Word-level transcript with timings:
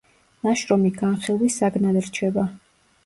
ნაშრომი 0.45 0.91
განხილვის 0.95 1.59
საგნად 1.63 2.01
რჩება. 2.09 2.47